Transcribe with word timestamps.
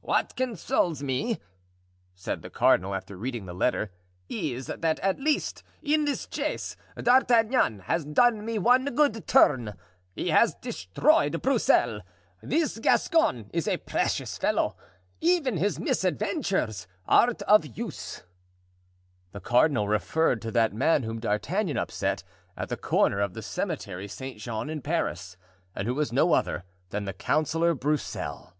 "What 0.00 0.36
consoles 0.36 1.02
me," 1.02 1.40
said 2.14 2.42
the 2.42 2.50
cardinal 2.50 2.94
after 2.94 3.16
reading 3.16 3.46
the 3.46 3.52
letter, 3.52 3.90
"is 4.28 4.68
that, 4.68 4.84
at 5.00 5.18
least, 5.18 5.64
in 5.82 6.04
this 6.04 6.24
chase, 6.28 6.76
D'Artagnan 6.96 7.80
has 7.80 8.04
done 8.04 8.44
me 8.44 8.60
one 8.60 8.84
good 8.94 9.26
turn—he 9.26 10.28
has 10.28 10.54
destroyed 10.54 11.42
Broussel. 11.42 12.02
This 12.40 12.78
Gascon 12.78 13.50
is 13.52 13.66
a 13.66 13.78
precious 13.78 14.38
fellow; 14.38 14.76
even 15.20 15.56
his 15.56 15.80
misadventures 15.80 16.86
are 17.08 17.30
of 17.48 17.76
use." 17.76 18.22
The 19.32 19.40
cardinal 19.40 19.88
referred 19.88 20.40
to 20.42 20.52
that 20.52 20.72
man 20.72 21.02
whom 21.02 21.18
D'Artagnan 21.18 21.76
upset 21.76 22.22
at 22.56 22.68
the 22.68 22.76
corner 22.76 23.18
of 23.18 23.34
the 23.34 23.42
Cimetiere 23.42 24.06
Saint 24.06 24.38
Jean 24.38 24.70
in 24.70 24.80
Paris, 24.80 25.36
and 25.74 25.88
who 25.88 25.94
was 25.96 26.12
no 26.12 26.34
other 26.34 26.62
than 26.90 27.04
the 27.04 27.12
Councillor 27.12 27.74
Broussel. 27.74 28.54